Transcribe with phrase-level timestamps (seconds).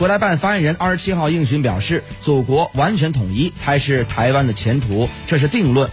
[0.00, 5.90] 国台办发言人二十七号应询表示祖国完全统一才是台湾的前途这是定论。